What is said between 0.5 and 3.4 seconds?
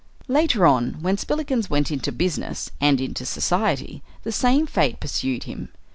on, when Spillikins went into business and into